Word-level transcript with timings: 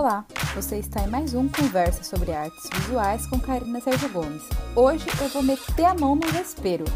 Olá, 0.00 0.24
você 0.54 0.78
está 0.78 1.02
em 1.02 1.08
mais 1.08 1.34
um 1.34 1.46
Conversa 1.46 2.02
sobre 2.02 2.32
Artes 2.32 2.70
Visuais 2.72 3.26
com 3.26 3.38
Karina 3.38 3.82
Sérgio 3.82 4.08
Gomes. 4.08 4.42
Hoje 4.74 5.04
eu 5.20 5.28
vou 5.28 5.42
meter 5.42 5.84
a 5.84 5.94
mão 5.94 6.16
no 6.16 6.26
vespeiro. 6.28 6.86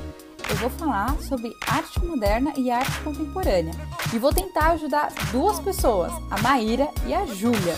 Eu 0.48 0.56
vou 0.56 0.70
falar 0.70 1.14
sobre 1.20 1.52
arte 1.68 2.02
moderna 2.02 2.54
e 2.56 2.70
arte 2.70 2.98
contemporânea 3.00 3.74
e 4.10 4.18
vou 4.18 4.32
tentar 4.32 4.70
ajudar 4.70 5.12
duas 5.30 5.60
pessoas, 5.60 6.14
a 6.30 6.40
Maíra 6.40 6.88
e 7.06 7.12
a 7.12 7.26
Júlia, 7.26 7.76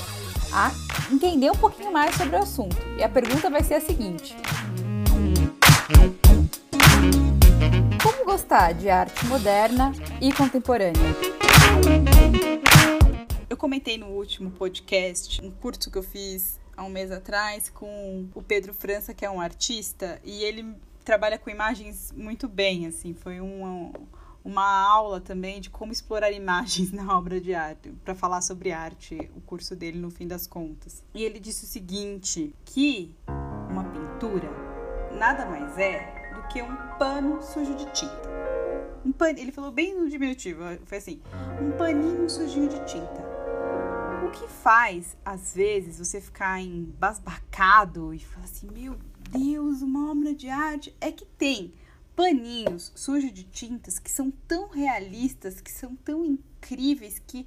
a 0.53 0.71
entender 1.13 1.51
um 1.51 1.57
pouquinho 1.57 1.91
mais 1.91 2.15
sobre 2.15 2.37
o 2.37 2.39
assunto. 2.39 2.77
E 2.97 3.03
a 3.03 3.09
pergunta 3.09 3.51
vai 3.51 3.65
ser 3.65 3.75
a 3.75 3.81
seguinte: 3.81 4.37
Como 8.01 8.25
gostar 8.25 8.75
de 8.75 8.89
arte 8.89 9.27
moderna 9.27 9.91
e 10.21 10.33
contemporânea? 10.33 11.17
Eu 13.49 13.57
comentei 13.57 13.97
no 13.97 14.09
último 14.09 14.51
podcast 14.51 15.41
um 15.41 15.53
curso 15.53 15.89
que 15.89 15.97
eu 15.97 16.03
fiz 16.03 16.59
há 16.77 16.83
um 16.83 16.89
mês 16.89 17.13
atrás 17.13 17.71
com 17.71 18.29
o 18.35 18.43
Pedro 18.43 18.75
França, 18.75 19.15
que 19.15 19.25
é 19.25 19.31
um 19.31 19.41
artista, 19.41 20.21
e 20.25 20.43
ele 20.43 20.75
trabalha 21.05 21.39
com 21.39 21.49
imagens 21.49 22.11
muito 22.11 22.49
bem, 22.49 22.89
assim, 22.89 23.15
foi 23.15 23.41
uma, 23.41 23.93
uma 24.45 24.89
aula 24.89 25.21
também 25.21 25.61
de 25.61 25.71
como 25.71 25.93
explorar 25.93 26.33
imagens 26.33 26.91
na 26.93 27.17
obra 27.17 27.41
de 27.41 27.55
arte, 27.55 27.93
para 28.05 28.17
falar 28.17 28.41
sobre 28.41 28.73
arte, 28.73 29.17
o 29.37 29.41
curso 29.43 29.77
dele 29.77 29.97
no 29.97 30.11
fim 30.11 30.27
das 30.27 30.49
contas. 30.49 31.05
E 31.15 31.23
ele 31.23 31.39
disse 31.39 31.67
o 31.67 31.69
seguinte, 31.69 32.53
que 32.65 33.15
uma 33.71 33.85
pintura 33.85 34.51
nada 35.17 35.47
mais 35.47 35.79
é 35.79 36.33
do 36.35 36.49
que 36.49 36.61
um 36.61 36.77
pano 36.99 37.41
sujo 37.41 37.77
de 37.77 37.85
tinta. 37.93 38.29
Um 39.05 39.13
pan... 39.13 39.31
Ele 39.31 39.53
falou 39.53 39.71
bem 39.71 39.95
no 39.95 40.11
diminutivo, 40.11 40.65
foi 40.85 40.99
assim, 40.99 41.23
um 41.63 41.71
paninho 41.79 42.29
sujinho 42.29 42.69
de 42.69 42.85
tinta. 42.87 43.36
O 44.27 44.31
que 44.33 44.49
faz, 44.49 45.17
às 45.25 45.55
vezes, 45.55 46.01
você 46.01 46.21
ficar 46.21 46.61
embasbacado 46.61 48.13
e 48.13 48.19
falar 48.19 48.47
assim, 48.47 48.69
meu 48.73 48.99
Deus, 49.31 49.83
uma 49.83 50.11
obra 50.11 50.35
de 50.35 50.49
arte, 50.49 50.93
é 51.01 51.13
que 51.13 51.25
tem 51.25 51.73
paninhos 52.17 52.91
sujos 52.97 53.33
de 53.33 53.45
tintas 53.45 54.01
que 54.01 54.11
são 54.11 54.33
tão 54.49 54.69
realistas, 54.69 55.61
que 55.61 55.71
são 55.71 55.95
tão 55.95 56.25
incríveis, 56.25 57.23
que 57.25 57.47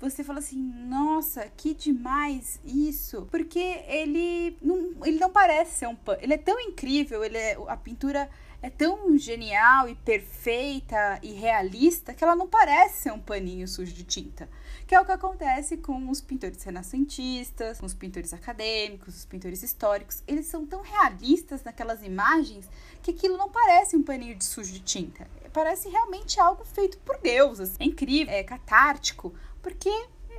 você 0.00 0.24
fala 0.24 0.38
assim, 0.38 0.56
nossa, 0.56 1.46
que 1.54 1.74
demais 1.74 2.58
isso. 2.64 3.28
Porque 3.30 3.58
ele 3.58 4.56
não, 4.62 4.94
ele 5.04 5.18
não 5.18 5.28
parece 5.28 5.80
ser 5.80 5.88
um 5.88 5.94
pano. 5.94 6.20
Ele 6.22 6.32
é 6.32 6.38
tão 6.38 6.58
incrível, 6.58 7.22
ele 7.22 7.36
é, 7.36 7.58
a 7.68 7.76
pintura 7.76 8.30
é 8.60 8.68
tão 8.68 9.16
genial 9.16 9.88
e 9.88 9.94
perfeita 9.94 11.18
e 11.22 11.32
realista 11.32 12.12
que 12.12 12.24
ela 12.24 12.34
não 12.34 12.48
parece 12.48 13.02
ser 13.02 13.12
um 13.12 13.20
paninho 13.20 13.68
sujo 13.68 13.92
de 13.92 14.02
tinta. 14.02 14.48
Que 14.86 14.94
é 14.94 15.00
o 15.00 15.04
que 15.04 15.12
acontece 15.12 15.76
com 15.76 16.10
os 16.10 16.20
pintores 16.20 16.62
renascentistas, 16.62 17.78
com 17.78 17.86
os 17.86 17.94
pintores 17.94 18.32
acadêmicos, 18.32 19.18
os 19.18 19.24
pintores 19.24 19.62
históricos. 19.62 20.22
Eles 20.26 20.46
são 20.46 20.66
tão 20.66 20.82
realistas 20.82 21.62
naquelas 21.62 22.02
imagens 22.02 22.68
que 23.02 23.12
aquilo 23.12 23.36
não 23.36 23.50
parece 23.50 23.96
um 23.96 24.02
paninho 24.02 24.34
de 24.34 24.44
sujo 24.44 24.72
de 24.72 24.80
tinta. 24.80 25.28
Parece 25.52 25.88
realmente 25.88 26.40
algo 26.40 26.64
feito 26.64 26.98
por 26.98 27.18
Deus. 27.18 27.60
Assim. 27.60 27.76
É 27.78 27.84
incrível, 27.84 28.34
é 28.34 28.42
catártico, 28.42 29.34
porque 29.62 29.90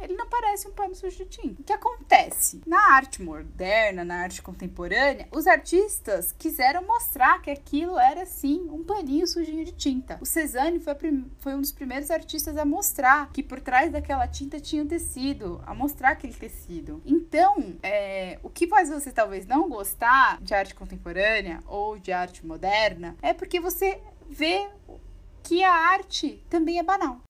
ele 0.02 0.16
não 0.16 0.28
parece 0.28 0.68
um 0.68 0.72
pano 0.72 0.96
sujo 0.96 1.18
de 1.18 1.26
tinta. 1.26 1.62
O 1.62 1.64
que 1.64 1.74
acontece? 1.74 2.62
Na 2.66 2.94
arte 2.94 3.22
moderna, 3.22 4.04
na 4.04 4.22
arte 4.22 4.42
contemporânea, 4.42 5.28
os 5.32 5.48
artistas 5.48 6.34
quiseram 6.38 6.86
mostrar 6.86 7.42
que 7.42 7.52
aquilo 7.52 7.98
era 8.00 8.26
sim 8.26 8.68
um 8.72 8.84
paninho 8.84 9.28
sujinho 9.28 9.66
de 9.66 9.72
tinta. 9.72 10.18
O 10.22 10.26
Cezanne 10.26 10.80
foi, 10.80 10.96
foi 11.40 11.56
um 11.56 11.62
dos 11.62 11.72
primeiros 11.72 12.10
artistas 12.12 12.58
a 12.58 12.66
mostrar 12.66 13.32
que 13.32 13.44
por 13.44 13.60
trás 13.60 13.92
daquela 13.92 14.28
tinta 14.28 14.60
tinha 14.60 14.84
um 14.84 14.88
tecido, 14.88 15.62
a 15.66 15.74
mostrar 15.74 16.12
aquele 16.12 16.34
tecido. 16.34 17.02
Então, 17.06 17.78
é, 17.82 18.40
o 18.44 18.50
que 18.50 18.68
faz 18.68 18.90
você 18.90 19.12
talvez 19.12 19.46
não 19.46 19.70
gostar 19.70 20.42
de 20.42 20.54
arte 20.54 20.76
contemporânea 20.76 21.62
ou 21.66 21.98
de 21.98 22.12
arte 22.12 22.46
moderna 22.46 23.16
é 23.22 23.34
porque 23.34 23.60
você 23.60 24.02
vê 24.30 24.68
que 25.44 25.64
a 25.64 25.74
arte 25.74 26.44
também 26.50 26.80
é 26.80 26.84
banal. 26.84 27.22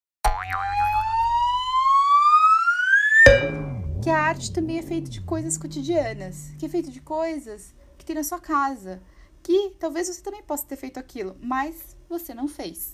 Que 4.01 4.09
a 4.09 4.17
arte 4.17 4.53
também 4.53 4.77
é 4.79 4.81
feita 4.81 5.09
de 5.09 5.19
coisas 5.21 5.57
cotidianas, 5.57 6.51
que 6.57 6.65
é 6.65 6.69
feita 6.69 6.89
de 6.89 7.01
coisas 7.01 7.73
que 7.97 8.05
tem 8.05 8.15
na 8.15 8.23
sua 8.23 8.39
casa, 8.39 9.01
que 9.43 9.75
talvez 9.77 10.07
você 10.07 10.21
também 10.21 10.41
possa 10.41 10.65
ter 10.65 10.77
feito 10.77 10.97
aquilo, 10.97 11.35
mas 11.41 11.97
você 12.07 12.33
não 12.33 12.47
fez. 12.47 12.91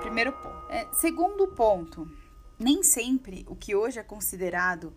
Primeiro 0.00 0.32
ponto. 0.32 0.70
É, 0.70 0.88
segundo 0.94 1.48
ponto, 1.48 2.10
nem 2.58 2.82
sempre 2.82 3.44
o 3.46 3.54
que 3.54 3.74
hoje 3.74 3.98
é 3.98 4.02
considerado 4.02 4.94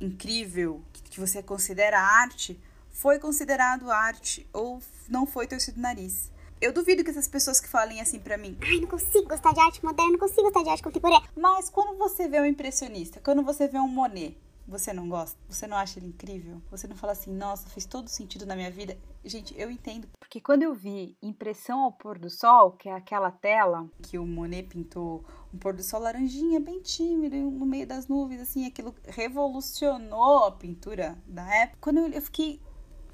incrível, 0.00 0.82
que 0.92 1.20
você 1.20 1.40
considera 1.40 2.00
arte, 2.00 2.60
foi 2.90 3.20
considerado 3.20 3.90
arte 3.90 4.46
ou 4.52 4.82
não 5.08 5.24
foi 5.24 5.46
torcido 5.46 5.80
nariz. 5.80 6.32
Eu 6.62 6.72
duvido 6.72 7.02
que 7.02 7.10
essas 7.10 7.26
pessoas 7.26 7.58
que 7.58 7.68
falem 7.68 8.00
assim 8.00 8.20
para 8.20 8.38
mim, 8.38 8.56
ai, 8.62 8.78
não 8.78 8.86
consigo 8.86 9.26
gostar 9.26 9.52
de 9.52 9.58
arte 9.58 9.84
moderna, 9.84 10.12
não 10.12 10.18
consigo 10.20 10.42
gostar 10.42 10.62
de 10.62 10.68
arte 10.68 10.80
contemporânea. 10.84 11.28
Mas 11.36 11.68
quando 11.68 11.98
você 11.98 12.28
vê 12.28 12.40
um 12.40 12.46
impressionista, 12.46 13.20
quando 13.20 13.42
você 13.42 13.66
vê 13.66 13.78
um 13.78 13.88
Monet, 13.88 14.38
você 14.64 14.92
não 14.92 15.08
gosta? 15.08 15.36
Você 15.48 15.66
não 15.66 15.76
acha 15.76 15.98
ele 15.98 16.06
incrível? 16.06 16.62
Você 16.70 16.86
não 16.86 16.94
fala 16.94 17.14
assim, 17.14 17.32
nossa, 17.32 17.68
fez 17.68 17.84
todo 17.84 18.06
sentido 18.06 18.46
na 18.46 18.54
minha 18.54 18.70
vida? 18.70 18.96
Gente, 19.24 19.52
eu 19.58 19.72
entendo. 19.72 20.06
Porque 20.20 20.40
quando 20.40 20.62
eu 20.62 20.72
vi 20.72 21.16
Impressão 21.20 21.80
ao 21.80 21.90
Pôr 21.90 22.16
do 22.16 22.30
Sol, 22.30 22.70
que 22.70 22.88
é 22.88 22.94
aquela 22.94 23.32
tela 23.32 23.90
que 24.00 24.16
o 24.16 24.24
Monet 24.24 24.68
pintou 24.68 25.24
um 25.52 25.58
pôr 25.58 25.74
do 25.74 25.82
sol 25.82 26.00
laranjinha, 26.00 26.60
bem 26.60 26.80
tímido, 26.80 27.34
no 27.34 27.66
meio 27.66 27.88
das 27.88 28.06
nuvens, 28.06 28.40
assim, 28.40 28.66
aquilo 28.66 28.94
revolucionou 29.08 30.44
a 30.44 30.52
pintura 30.52 31.18
da 31.26 31.44
época. 31.56 31.78
Quando 31.80 31.98
eu, 31.98 32.08
eu 32.08 32.22
fiquei 32.22 32.60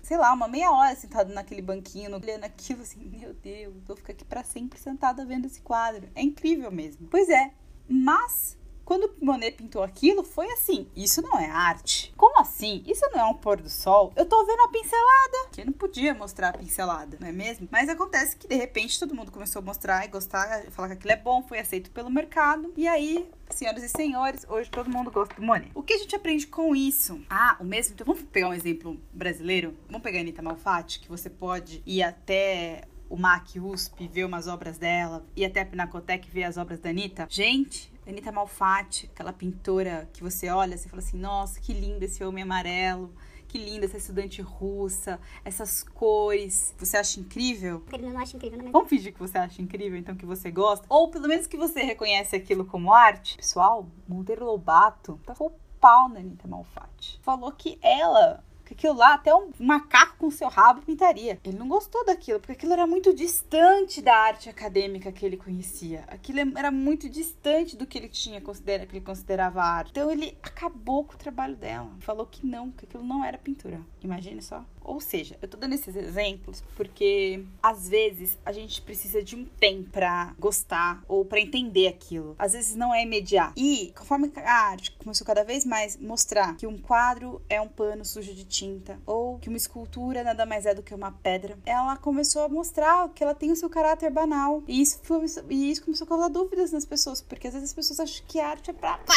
sei 0.09 0.17
lá, 0.17 0.33
uma 0.33 0.49
meia 0.49 0.73
hora 0.73 0.97
sentado 0.97 1.35
naquele 1.35 1.61
banquinho, 1.61 2.15
olhando 2.15 2.45
aquilo 2.45 2.81
assim, 2.81 3.05
meu 3.05 3.35
Deus, 3.35 3.75
vou 3.87 3.95
ficar 3.95 4.15
aqui 4.15 4.25
para 4.25 4.43
sempre 4.43 4.81
sentada 4.81 5.23
vendo 5.27 5.45
esse 5.45 5.61
quadro. 5.61 6.09
É 6.15 6.23
incrível 6.23 6.73
mesmo. 6.73 7.07
Pois 7.11 7.29
é, 7.29 7.53
mas 7.87 8.58
quando 8.89 9.15
Monet 9.21 9.55
pintou 9.55 9.83
aquilo, 9.83 10.25
foi 10.25 10.51
assim: 10.51 10.89
isso 10.97 11.21
não 11.21 11.39
é 11.39 11.45
arte. 11.45 12.11
Como 12.17 12.41
assim? 12.41 12.83
Isso 12.87 13.07
não 13.13 13.21
é 13.21 13.25
um 13.27 13.35
pôr 13.35 13.61
do 13.61 13.69
sol? 13.69 14.15
Eu 14.17 14.25
tô 14.25 14.47
vendo 14.47 14.63
a 14.63 14.69
pincelada. 14.69 15.49
Que 15.53 15.63
não 15.63 15.75
podia 15.75 16.15
mostrar 16.15 16.49
a 16.49 16.53
pincelada, 16.55 17.19
não 17.21 17.29
é 17.29 17.33
mesmo? 17.33 17.69
Mas 17.71 17.91
acontece 17.91 18.35
que 18.35 18.49
de 18.49 18.55
repente 18.55 18.99
todo 18.99 19.15
mundo 19.15 19.31
começou 19.31 19.61
a 19.61 19.63
mostrar 19.63 20.07
e 20.07 20.09
gostar, 20.09 20.71
falar 20.71 20.89
que 20.89 20.95
aquilo 20.95 21.13
é 21.13 21.17
bom, 21.17 21.43
foi 21.43 21.59
aceito 21.59 21.91
pelo 21.91 22.09
mercado. 22.09 22.73
E 22.79 22.89
aí 22.89 23.29
senhoras 23.51 23.83
e 23.83 23.91
senhores, 23.91 24.47
hoje 24.49 24.71
todo 24.71 24.89
mundo 24.89 25.11
gosta 25.11 25.35
do 25.35 25.43
Monet. 25.43 25.71
O 25.75 25.83
que 25.83 25.93
a 25.93 25.99
gente 25.99 26.17
aprende 26.17 26.47
com 26.47 26.75
isso? 26.75 27.21
Ah, 27.29 27.59
o 27.61 27.65
mesmo. 27.65 27.93
Então 27.93 28.07
vamos 28.07 28.23
pegar 28.23 28.49
um 28.49 28.55
exemplo 28.55 28.99
brasileiro. 29.13 29.77
Vamos 29.87 30.03
pegar 30.03 30.17
a 30.17 30.23
Anitta 30.23 30.41
Malfatti, 30.41 31.01
que 31.01 31.11
você 31.11 31.29
pode 31.29 31.83
ir 31.85 32.03
até 32.03 32.85
o 33.09 33.17
MAC 33.17 33.59
USP, 33.59 34.09
ver 34.09 34.25
umas 34.25 34.47
obras 34.47 34.79
dela, 34.79 35.25
ir 35.35 35.45
até 35.45 35.63
a 35.63 35.67
Pinacoteca 35.67 36.29
ver 36.31 36.45
as 36.45 36.57
obras 36.57 36.79
da 36.79 36.91
Anitta. 36.91 37.27
Gente, 37.31 37.93
Anitta 38.07 38.33
Malfatti, 38.33 39.11
aquela 39.13 39.33
pintora 39.33 40.09
que 40.13 40.23
você 40.23 40.49
olha, 40.49 40.77
você 40.77 40.89
fala 40.89 41.03
assim, 41.03 41.19
nossa, 41.19 41.61
que 41.61 41.73
lindo 41.73 42.05
esse 42.05 42.23
homem 42.25 42.43
amarelo, 42.43 43.13
que 43.49 43.59
linda 43.59 43.87
essa 43.87 43.97
estudante 43.97 44.43
russa, 44.43 45.19
essas 45.45 45.83
cores. 45.83 46.75
Você 46.79 46.97
acha 46.97 47.19
incrível? 47.19 47.83
Eu 47.91 47.99
não 47.99 48.21
acho 48.21 48.37
incrível, 48.37 48.59
não 48.59 48.69
é 48.69 48.71
Vamos 48.71 48.89
fingir 48.89 49.13
que 49.13 49.19
você 49.19 49.39
acha 49.39 49.61
incrível, 49.63 49.99
então 49.99 50.15
que 50.15 50.27
você 50.27 50.51
gosta. 50.51 50.87
Ou 50.89 51.11
pelo 51.11 51.27
menos 51.27 51.47
que 51.47 51.57
você 51.57 51.83
reconhece 51.83 52.37
aquilo 52.37 52.67
como 52.67 52.93
arte. 52.93 53.37
Pessoal, 53.37 53.89
Monteiro 54.07 54.45
Lobato 54.45 55.19
tacou 55.25 55.59
pau 55.81 56.09
na 56.09 56.21
Anitta 56.21 56.47
Malfatti. 56.47 57.19
Falou 57.23 57.51
que 57.53 57.79
ela 57.83 58.45
que 58.69 58.75
aquilo 58.75 58.95
lá 58.95 59.15
até 59.15 59.35
um 59.35 59.51
macaco 59.59 60.19
com 60.19 60.31
seu 60.31 60.49
rabo 60.49 60.83
pintaria. 60.83 61.41
Ele 61.43 61.57
não 61.57 61.69
gostou 61.69 62.05
daquilo, 62.05 62.39
porque 62.39 62.53
aquilo 62.53 62.75
era 62.75 62.87
muito 62.87 63.15
distante 63.15 64.03
da 64.03 64.15
arte 64.15 64.51
acadêmica 64.51 65.11
que 65.11 65.25
ele 65.25 65.39
conhecia. 65.39 66.05
Aquilo 66.09 66.41
era 66.57 66.71
muito 66.71 67.09
distante 67.09 67.77
do 67.77 67.87
que 67.87 67.97
ele 67.97 68.09
tinha 68.09 68.43
considera, 68.43 68.85
que 68.85 68.97
ele 68.97 69.05
considerava 69.05 69.63
arte. 69.63 69.91
Então 69.91 70.11
ele 70.11 70.37
acabou 70.43 71.05
com 71.05 71.15
o 71.15 71.19
trabalho 71.19 71.57
dela. 71.57 71.91
Falou 72.01 72.27
que 72.27 72.47
não, 72.47 72.71
que 72.71 72.85
aquilo 72.85 73.05
não 73.05 73.25
era 73.25 73.39
pintura. 73.39 73.81
Imagine 74.03 74.43
só. 74.43 74.63
Ou 74.89 75.03
seja, 75.03 75.37
eu 75.43 75.47
tô 75.47 75.59
dando 75.59 75.75
esses 75.75 75.95
exemplos 75.95 76.65
porque 76.75 77.45
às 77.63 77.91
vezes 77.91 78.39
a 78.43 78.53
gente 78.53 78.81
precisa 78.81 79.23
de 79.23 79.37
um 79.37 79.45
tempo 79.45 79.91
para 79.91 80.35
gostar 80.39 81.05
ou 81.07 81.27
para 81.27 81.39
entender 81.39 81.89
aquilo. 81.89 82.35
Às 82.39 82.55
vezes 82.55 82.75
não 82.75 82.95
é 82.95 83.03
imediato. 83.03 83.53
E 83.55 83.93
conforme 83.95 84.33
a 84.35 84.51
arte 84.51 84.93
começou 84.93 85.27
cada 85.27 85.45
vez 85.45 85.67
mais 85.67 85.99
mostrar 85.99 86.57
que 86.57 86.67
um 86.67 86.79
quadro 86.79 87.43
é 87.51 87.61
um 87.61 87.69
pano 87.69 88.03
sujo 88.03 88.33
de 88.33 88.45
tinta 88.45 88.99
ou 89.05 89.39
que 89.39 89.51
uma 89.51 89.59
escultura 89.59 90.25
nada 90.25 90.47
mais 90.47 90.65
é 90.65 90.75
do 90.75 90.83
que 90.83 90.95
uma 90.95 91.13
pedra, 91.13 91.59
ela 91.67 91.99
começou 91.99 92.43
a 92.43 92.49
mostrar 92.49 93.11
que 93.11 93.23
ela 93.23 93.35
tem 93.35 93.53
o 93.53 93.57
seu 93.57 93.69
caráter 93.69 94.11
banal. 94.11 94.63
E 94.67 94.81
isso, 94.81 95.01
foi, 95.03 95.23
e 95.51 95.71
isso 95.71 95.85
começou 95.85 96.07
a 96.07 96.09
causar 96.09 96.29
dúvidas 96.29 96.73
nas 96.73 96.87
pessoas, 96.87 97.21
porque 97.21 97.47
às 97.47 97.53
vezes 97.53 97.69
as 97.69 97.75
pessoas 97.75 98.01
acham 98.01 98.25
que 98.27 98.41
a 98.41 98.49
arte 98.49 98.71
é 98.71 98.73
pra 98.73 98.97
pá, 98.97 99.15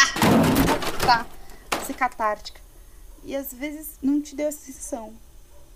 tá, 1.05 1.27
ser 1.85 1.93
catártica. 1.93 2.59
E 3.23 3.33
às 3.33 3.53
vezes 3.53 3.97
não 4.01 4.19
te 4.19 4.35
deu 4.35 4.49
essa 4.49 4.65
sensação 4.65 5.13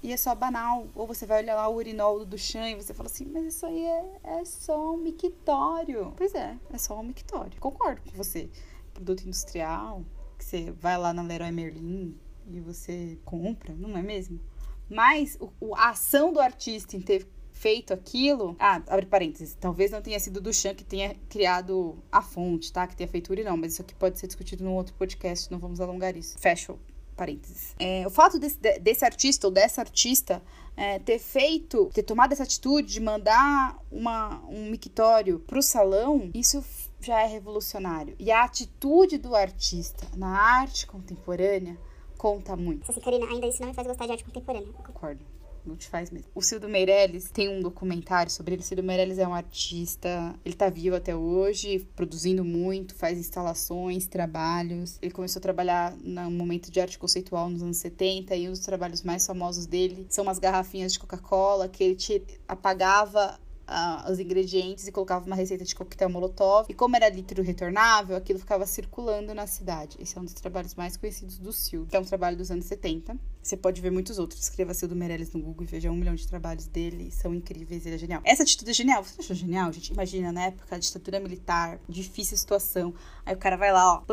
e 0.06 0.14
é 0.14 0.18
só 0.18 0.36
banal. 0.36 0.88
Ou 0.94 1.08
você 1.08 1.26
vai 1.26 1.42
olhar 1.42 1.56
lá 1.56 1.68
o 1.68 1.76
urinol 1.76 2.20
do 2.20 2.26
Duchamp 2.26 2.74
e 2.74 2.76
você 2.76 2.94
fala 2.94 3.10
assim, 3.10 3.26
mas 3.26 3.46
isso 3.46 3.66
aí 3.66 3.84
é, 3.84 4.06
é 4.24 4.46
só 4.46 4.94
um 4.94 4.98
mictório. 4.98 6.14
Pois 6.16 6.36
é, 6.36 6.56
é 6.72 6.78
só 6.78 7.00
um 7.00 7.04
mictório. 7.04 7.60
Concordo 7.60 8.02
com 8.04 8.16
você. 8.16 8.50
Produto 8.94 9.24
industrial, 9.24 10.06
que 10.38 10.46
você 10.46 10.72
vai 10.72 10.98
lá 10.98 11.12
na 11.12 11.24
Leroy 11.24 11.52
Merlin 11.52 12.16
e 12.48 12.60
você 12.60 13.18
compra, 13.26 13.74
não 13.74 13.98
é 13.98 14.04
mesmo? 14.04 14.40
Mas 14.88 15.38
o, 15.60 15.76
a 15.76 15.90
ação 15.90 16.32
do 16.32 16.40
artista 16.40 16.96
em 16.96 17.02
ter 17.02 17.28
feito 17.52 17.92
aquilo. 17.92 18.56
Ah, 18.60 18.82
abre 18.88 19.08
parênteses. 19.08 19.58
Talvez 19.60 19.90
não 19.90 20.02
tenha 20.02 20.20
sido 20.20 20.40
do 20.40 20.54
Chan 20.54 20.76
que 20.76 20.84
tenha 20.84 21.16
criado 21.28 21.98
a 22.12 22.22
fonte, 22.22 22.72
tá? 22.72 22.86
Que 22.86 22.96
tenha 22.96 23.08
feito 23.08 23.34
o 23.34 23.44
não, 23.44 23.58
mas 23.58 23.74
isso 23.74 23.82
aqui 23.82 23.96
pode 23.96 24.20
ser 24.20 24.28
discutido 24.28 24.64
num 24.64 24.74
outro 24.74 24.94
podcast, 24.94 25.52
não 25.52 25.58
vamos 25.58 25.82
alongar 25.82 26.16
isso. 26.16 26.38
Fecha 26.38 26.76
parênteses. 27.16 27.74
É, 27.80 28.06
o 28.06 28.10
fato 28.10 28.38
desse, 28.38 28.58
de- 28.60 28.80
desse 28.80 29.04
artista 29.06 29.48
ou 29.48 29.52
dessa 29.54 29.82
artista 29.82 30.42
é, 30.78 31.00
ter 31.00 31.20
feito, 31.20 31.90
ter 31.94 32.04
tomado 32.04 32.34
essa 32.34 32.44
atitude 32.44 32.92
de 32.94 33.00
mandar 33.00 33.78
uma, 33.92 34.42
um 34.50 34.70
mictório 34.70 35.40
pro 35.40 35.62
salão, 35.62 36.30
isso 36.34 36.64
já 37.00 37.22
é 37.22 37.26
revolucionário. 37.28 38.16
E 38.20 38.32
a 38.32 38.44
atitude 38.44 39.18
do 39.18 39.36
artista 39.36 40.06
na 40.18 40.28
arte 40.28 40.86
contemporânea 40.88 41.78
conta 42.18 42.56
muito. 42.56 42.90
Assim, 42.90 43.00
Karina, 43.02 43.26
ainda 43.28 43.48
isso 43.48 43.62
não 43.62 43.70
me 43.70 43.74
faz 43.74 43.88
gostar 43.88 44.06
de 44.06 44.12
arte 44.14 44.24
contemporânea. 44.26 44.68
Concordo. 44.74 45.24
Não 45.66 45.76
te 45.76 45.88
faz 45.88 46.12
mesmo. 46.12 46.30
O 46.36 46.42
Cildo 46.42 46.70
Meirelles 46.70 47.30
tem 47.32 47.50
um 47.50 47.62
documentário 47.62 48.32
sobre 48.32 48.54
ele. 48.54 48.62
O 48.62 48.66
Cildo 48.66 48.84
Meirelles 48.84 49.18
é 49.18 49.28
um 49.28 49.34
artista. 49.34 50.36
Ele 50.46 50.56
tá 50.56 50.70
vivo 50.70 50.96
até 50.96 51.16
hoje, 51.16 51.88
produzindo 51.96 52.44
muito, 52.44 52.94
faz 52.96 53.18
instalações, 53.18 54.06
trabalhos. 54.06 55.00
Ele 55.02 55.12
começou 55.12 55.40
a 55.40 55.42
trabalhar 55.42 55.96
no 55.98 56.30
momento 56.32 56.72
de 56.72 56.80
arte 56.80 57.00
conceitual 57.00 57.50
nos 57.50 57.64
anos 57.64 57.78
70 57.78 58.36
e 58.36 58.48
um 58.48 58.52
dos 58.52 58.60
trabalhos 58.60 59.02
mais 59.02 59.26
famosos 59.26 59.66
dele 59.66 60.06
são 60.10 60.24
umas 60.24 60.40
garrafinhas 60.40 60.94
de 60.94 61.00
Coca-Cola 61.00 61.68
que 61.68 61.84
ele 61.84 61.96
te 61.96 62.22
apagava 62.48 63.40
ah, 63.68 64.08
os 64.10 64.20
ingredientes 64.20 64.88
e 64.88 64.92
colocava 64.92 65.26
uma 65.26 65.36
receita 65.36 65.64
de 65.64 65.76
coquetel 65.76 66.10
molotov. 66.10 66.68
E 66.70 66.74
como 66.74 66.96
era 66.96 67.10
líquido 67.10 67.42
retornável, 67.42 68.16
aquilo 68.16 68.40
ficava 68.40 68.66
circulando 68.66 69.34
na 69.34 69.48
cidade. 69.48 69.98
Esse 70.00 70.18
é 70.18 70.22
um 70.22 70.26
dos 70.26 70.34
trabalhos 70.34 70.76
mais 70.76 70.98
conhecidos 70.98 71.38
do 71.38 71.52
Cildo, 71.52 71.88
que 71.88 71.96
é 71.96 72.00
um 72.00 72.06
trabalho 72.06 72.38
dos 72.38 72.52
anos 72.52 72.66
70. 72.66 73.18
Você 73.42 73.56
pode 73.56 73.80
ver 73.80 73.92
muitos 73.92 74.18
outros. 74.18 74.42
Escreva 74.42 74.74
Cildo 74.74 74.96
Meirelles 74.96 75.32
no 75.32 75.40
Google 75.40 75.64
e 75.64 75.68
veja 75.68 75.92
um 75.92 75.96
milhão 75.96 76.16
de 76.16 76.28
trabalhos 76.28 76.66
dele. 76.66 77.12
São 77.12 77.34
incríveis, 77.34 77.86
ele 77.86 77.96
é 77.96 77.98
genial. 78.00 78.22
Essa 78.24 78.44
atitude 78.44 78.72
é 78.72 78.74
genial. 78.74 79.04
Você 79.04 79.22
achou 79.22 79.36
genial, 79.36 79.72
gente? 79.72 79.94
Imagina, 79.94 80.32
na 80.32 80.46
época, 80.46 80.80
ditadura 80.80 81.20
militar, 81.20 81.80
difícil 81.88 82.38
situação. 82.38 82.94
Aí 83.26 83.36
o 83.36 83.38
cara 83.38 83.56
vai 83.56 83.72
lá, 83.72 83.94
ó, 83.94 84.04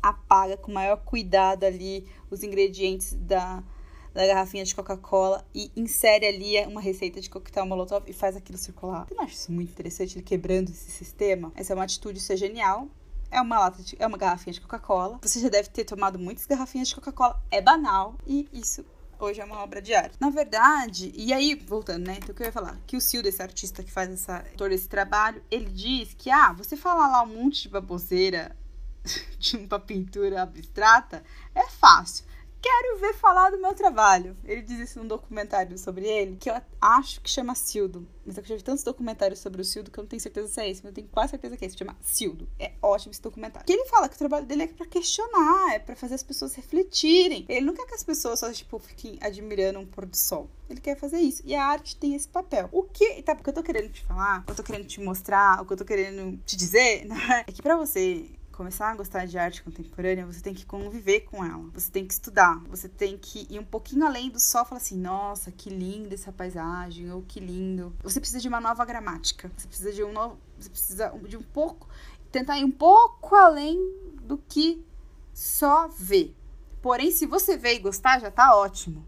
apaga 0.00 0.56
com 0.56 0.72
maior 0.72 0.98
cuidado 0.98 1.64
ali 1.64 2.06
os 2.30 2.44
ingredientes 2.44 3.14
da, 3.14 3.62
da 4.12 4.26
garrafinha 4.26 4.64
de 4.64 4.74
Coca-Cola 4.74 5.44
e 5.54 5.70
insere 5.76 6.26
ali 6.26 6.58
uma 6.66 6.80
receita 6.80 7.20
de 7.20 7.30
coquetel 7.30 7.66
molotov 7.66 8.04
e 8.08 8.12
faz 8.12 8.36
aquilo 8.36 8.58
circular. 8.58 9.06
Eu 9.10 9.16
não 9.16 9.24
acho 9.24 9.34
isso 9.34 9.52
muito 9.52 9.70
interessante, 9.70 10.16
ele 10.16 10.24
quebrando 10.24 10.70
esse 10.70 10.90
sistema. 10.90 11.52
Essa 11.54 11.72
é 11.72 11.76
uma 11.76 11.84
atitude, 11.84 12.18
isso 12.18 12.32
é 12.32 12.36
genial. 12.36 12.88
É 13.30 13.40
uma 13.40 13.60
lata 13.60 13.80
de, 13.82 13.96
é 13.98 14.06
uma 14.06 14.18
garrafinha 14.18 14.52
de 14.52 14.60
Coca-Cola. 14.60 15.20
Você 15.22 15.38
já 15.38 15.48
deve 15.48 15.68
ter 15.68 15.84
tomado 15.84 16.18
muitas 16.18 16.46
garrafinhas 16.46 16.88
de 16.88 16.96
Coca-Cola. 16.96 17.40
É 17.50 17.60
banal 17.60 18.16
e 18.26 18.48
isso 18.52 18.84
hoje 19.20 19.40
é 19.40 19.44
uma 19.44 19.62
obra 19.62 19.80
de 19.80 19.94
arte. 19.94 20.16
Na 20.18 20.30
verdade, 20.30 21.12
e 21.14 21.32
aí, 21.32 21.54
voltando, 21.54 22.06
né? 22.06 22.16
Então, 22.16 22.30
o 22.30 22.34
que 22.34 22.42
eu 22.42 22.46
ia 22.46 22.52
falar? 22.52 22.78
Que 22.86 22.96
o 22.96 23.00
Sil, 23.04 23.22
desse 23.22 23.42
artista 23.42 23.82
que 23.84 23.90
faz 23.90 24.10
essa, 24.10 24.44
todo 24.56 24.72
esse 24.72 24.88
trabalho, 24.88 25.42
ele 25.50 25.70
diz 25.70 26.14
que, 26.14 26.30
ah, 26.30 26.52
você 26.52 26.76
falar 26.76 27.08
lá 27.08 27.22
um 27.22 27.42
monte 27.42 27.62
de 27.62 27.68
baboseira 27.68 28.56
de 29.38 29.56
uma 29.56 29.78
pintura 29.78 30.42
abstrata 30.42 31.22
é 31.54 31.68
fácil. 31.68 32.24
Quero 32.60 32.98
ver 32.98 33.14
falar 33.14 33.50
do 33.50 33.58
meu 33.58 33.74
trabalho. 33.74 34.36
Ele 34.44 34.60
diz 34.62 34.78
isso 34.78 34.98
num 34.98 35.06
documentário 35.06 35.78
sobre 35.78 36.06
ele, 36.06 36.36
que 36.36 36.50
eu 36.50 36.60
acho 36.80 37.20
que 37.20 37.30
chama 37.30 37.54
Sildo. 37.54 38.06
Mas 38.24 38.36
eu 38.36 38.44
já 38.44 38.54
vi 38.54 38.62
tantos 38.62 38.84
documentários 38.84 39.40
sobre 39.40 39.62
o 39.62 39.64
Sildo 39.64 39.90
que 39.90 39.98
eu 39.98 40.02
não 40.02 40.08
tenho 40.08 40.20
certeza 40.20 40.48
se 40.48 40.60
é 40.60 40.68
esse, 40.68 40.82
mas 40.82 40.90
eu 40.90 40.94
tenho 40.94 41.08
quase 41.08 41.30
certeza 41.30 41.56
que 41.56 41.64
é 41.64 41.68
esse. 41.68 41.78
Chama 41.78 41.96
Sildo. 42.02 42.46
É 42.58 42.72
ótimo 42.82 43.12
esse 43.12 43.22
documentário. 43.22 43.66
Que 43.66 43.72
ele 43.72 43.86
fala 43.86 44.08
que 44.08 44.14
o 44.14 44.18
trabalho 44.18 44.46
dele 44.46 44.64
é 44.64 44.66
pra 44.66 44.86
questionar, 44.86 45.74
é 45.74 45.78
pra 45.78 45.96
fazer 45.96 46.14
as 46.14 46.22
pessoas 46.22 46.54
refletirem. 46.54 47.46
Ele 47.48 47.64
não 47.64 47.74
quer 47.74 47.86
que 47.86 47.94
as 47.94 48.04
pessoas 48.04 48.38
só, 48.38 48.52
tipo, 48.52 48.78
fiquem 48.78 49.18
admirando 49.22 49.78
um 49.78 49.86
pôr 49.86 50.04
do 50.04 50.16
sol. 50.16 50.50
Ele 50.68 50.80
quer 50.80 50.96
fazer 50.96 51.18
isso. 51.18 51.42
E 51.44 51.54
a 51.54 51.64
arte 51.64 51.96
tem 51.96 52.14
esse 52.14 52.28
papel. 52.28 52.68
O 52.72 52.82
que, 52.82 53.22
tá, 53.22 53.32
o 53.32 53.42
que 53.42 53.48
eu 53.48 53.54
tô 53.54 53.62
querendo 53.62 53.90
te 53.90 54.04
falar, 54.04 54.40
o 54.40 54.44
que 54.44 54.52
eu 54.52 54.56
tô 54.56 54.62
querendo 54.62 54.86
te 54.86 55.00
mostrar, 55.00 55.62
o 55.62 55.66
que 55.66 55.72
eu 55.72 55.76
tô 55.76 55.84
querendo 55.84 56.38
te 56.44 56.56
dizer, 56.56 57.06
né, 57.08 57.44
é 57.46 57.52
que 57.52 57.62
pra 57.62 57.76
você 57.76 58.30
começar 58.60 58.90
a 58.90 58.94
gostar 58.94 59.24
de 59.24 59.38
arte 59.38 59.62
contemporânea, 59.62 60.26
você 60.26 60.42
tem 60.42 60.52
que 60.52 60.66
conviver 60.66 61.20
com 61.20 61.42
ela. 61.42 61.64
Você 61.72 61.90
tem 61.90 62.06
que 62.06 62.12
estudar. 62.12 62.62
Você 62.68 62.90
tem 62.90 63.16
que 63.16 63.46
ir 63.48 63.58
um 63.58 63.64
pouquinho 63.64 64.04
além 64.04 64.28
do 64.28 64.38
só 64.38 64.66
falar 64.66 64.82
assim, 64.82 64.98
nossa, 64.98 65.50
que 65.50 65.70
linda 65.70 66.12
essa 66.14 66.30
paisagem, 66.30 67.10
ou 67.10 67.22
que 67.22 67.40
lindo. 67.40 67.96
Você 68.02 68.20
precisa 68.20 68.38
de 68.38 68.48
uma 68.48 68.60
nova 68.60 68.84
gramática. 68.84 69.50
Você 69.56 69.66
precisa 69.66 69.92
de 69.94 70.04
um 70.04 70.12
novo. 70.12 70.38
Você 70.58 70.68
precisa 70.68 71.10
de 71.26 71.38
um 71.38 71.42
pouco. 71.42 71.88
Tentar 72.30 72.58
ir 72.58 72.64
um 72.66 72.70
pouco 72.70 73.34
além 73.34 73.78
do 74.24 74.36
que 74.36 74.84
só 75.32 75.88
ver. 75.88 76.36
Porém, 76.82 77.10
se 77.10 77.24
você 77.24 77.56
ver 77.56 77.76
e 77.76 77.78
gostar, 77.78 78.20
já 78.20 78.30
tá 78.30 78.54
ótimo. 78.54 79.06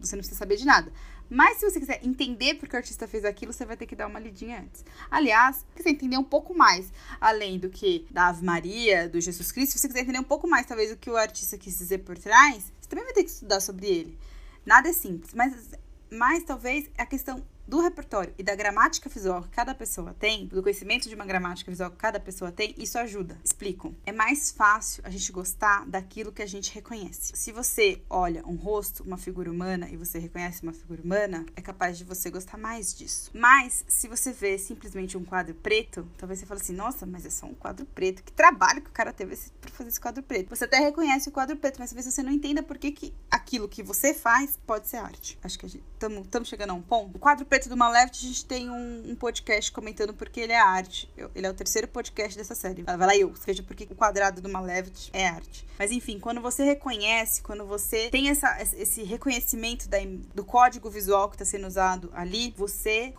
Você 0.00 0.14
não 0.14 0.20
precisa 0.20 0.38
saber 0.38 0.54
de 0.54 0.64
nada. 0.64 0.92
Mas 1.32 1.56
se 1.56 1.70
você 1.70 1.80
quiser 1.80 1.98
entender 2.04 2.56
porque 2.56 2.76
o 2.76 2.78
artista 2.78 3.08
fez 3.08 3.24
aquilo, 3.24 3.54
você 3.54 3.64
vai 3.64 3.74
ter 3.74 3.86
que 3.86 3.96
dar 3.96 4.06
uma 4.06 4.20
lidinha 4.20 4.60
antes. 4.60 4.84
Aliás, 5.10 5.64
se 5.74 5.82
você 5.82 5.88
entender 5.88 6.18
um 6.18 6.24
pouco 6.24 6.54
mais, 6.54 6.92
além 7.18 7.58
do 7.58 7.70
que 7.70 8.06
da 8.10 8.28
Ave 8.28 8.44
Maria, 8.44 9.08
do 9.08 9.18
Jesus 9.18 9.50
Cristo, 9.50 9.72
se 9.72 9.78
você 9.78 9.88
quiser 9.88 10.00
entender 10.02 10.18
um 10.18 10.24
pouco 10.24 10.46
mais, 10.46 10.66
talvez, 10.66 10.92
o 10.92 10.96
que 10.96 11.08
o 11.08 11.16
artista 11.16 11.56
quis 11.56 11.78
dizer 11.78 11.98
por 11.98 12.18
trás, 12.18 12.70
você 12.78 12.86
também 12.86 13.06
vai 13.06 13.14
ter 13.14 13.24
que 13.24 13.30
estudar 13.30 13.60
sobre 13.60 13.86
ele. 13.86 14.18
Nada 14.66 14.90
é 14.90 14.92
simples, 14.92 15.32
mas, 15.32 15.70
mas 16.10 16.42
talvez 16.44 16.90
a 16.98 17.06
questão 17.06 17.42
do 17.72 17.80
repertório 17.80 18.34
e 18.36 18.42
da 18.42 18.54
gramática 18.54 19.08
visual 19.08 19.40
que 19.44 19.48
cada 19.48 19.74
pessoa 19.74 20.12
tem, 20.12 20.46
do 20.46 20.62
conhecimento 20.62 21.08
de 21.08 21.14
uma 21.14 21.24
gramática 21.24 21.70
visual 21.70 21.90
que 21.90 21.96
cada 21.96 22.20
pessoa 22.20 22.52
tem, 22.52 22.74
isso 22.76 22.98
ajuda. 22.98 23.38
Explico. 23.42 23.94
É 24.04 24.12
mais 24.12 24.50
fácil 24.50 25.02
a 25.06 25.08
gente 25.08 25.32
gostar 25.32 25.86
daquilo 25.86 26.30
que 26.30 26.42
a 26.42 26.46
gente 26.46 26.70
reconhece. 26.74 27.32
Se 27.34 27.50
você 27.50 28.02
olha 28.10 28.46
um 28.46 28.56
rosto, 28.56 29.02
uma 29.02 29.16
figura 29.16 29.50
humana 29.50 29.88
e 29.90 29.96
você 29.96 30.18
reconhece 30.18 30.62
uma 30.62 30.74
figura 30.74 31.00
humana, 31.00 31.46
é 31.56 31.62
capaz 31.62 31.96
de 31.96 32.04
você 32.04 32.28
gostar 32.28 32.58
mais 32.58 32.92
disso. 32.92 33.30
Mas 33.32 33.86
se 33.88 34.06
você 34.06 34.32
vê 34.34 34.58
simplesmente 34.58 35.16
um 35.16 35.24
quadro 35.24 35.54
preto, 35.54 36.06
talvez 36.18 36.40
você 36.40 36.44
fale 36.44 36.60
assim: 36.60 36.74
"Nossa, 36.74 37.06
mas 37.06 37.24
é 37.24 37.30
só 37.30 37.46
um 37.46 37.54
quadro 37.54 37.86
preto. 37.86 38.22
Que 38.22 38.32
trabalho 38.32 38.82
que 38.82 38.90
o 38.90 38.92
cara 38.92 39.14
teve 39.14 39.34
para 39.62 39.70
fazer 39.70 39.88
esse 39.88 40.00
quadro 40.00 40.22
preto". 40.22 40.54
Você 40.54 40.66
até 40.66 40.78
reconhece 40.78 41.30
o 41.30 41.32
quadro 41.32 41.56
preto, 41.56 41.78
mas 41.78 41.88
talvez 41.88 42.04
você 42.04 42.22
não 42.22 42.32
entenda 42.32 42.62
por 42.62 42.76
que, 42.76 42.92
que 42.92 43.14
aquilo 43.30 43.66
que 43.66 43.82
você 43.82 44.12
faz 44.12 44.58
pode 44.66 44.88
ser 44.88 44.98
arte. 44.98 45.38
Acho 45.42 45.58
que 45.58 45.82
estamos 45.94 46.48
chegando 46.48 46.70
a 46.72 46.74
um 46.74 46.82
ponto. 46.82 47.16
O 47.16 47.18
quadro 47.18 47.46
preto 47.46 47.61
do 47.68 47.76
Malevich, 47.76 48.24
a 48.24 48.28
gente 48.28 48.44
tem 48.44 48.70
um, 48.70 49.10
um, 49.10 49.14
podcast 49.14 49.70
comentando 49.72 50.14
porque 50.14 50.40
ele 50.40 50.52
é 50.52 50.60
arte. 50.60 51.08
Eu, 51.16 51.30
ele 51.34 51.46
é 51.46 51.50
o 51.50 51.54
terceiro 51.54 51.88
podcast 51.88 52.36
dessa 52.36 52.54
série. 52.54 52.82
Vai 52.82 52.96
lá 52.96 53.16
eu, 53.16 53.34
seja 53.36 53.62
porque 53.62 53.84
o 53.90 53.94
quadrado 53.94 54.40
do 54.40 54.48
Malevich 54.48 55.10
é 55.12 55.26
arte. 55.26 55.66
Mas 55.78 55.90
enfim, 55.90 56.18
quando 56.18 56.40
você 56.40 56.64
reconhece, 56.64 57.42
quando 57.42 57.64
você 57.64 58.08
tem 58.10 58.28
essa, 58.28 58.56
esse 58.76 59.02
reconhecimento 59.02 59.88
da, 59.88 59.98
do 60.34 60.44
código 60.44 60.88
visual 60.90 61.28
que 61.28 61.36
está 61.36 61.44
sendo 61.44 61.66
usado 61.66 62.10
ali, 62.14 62.54
você 62.56 63.12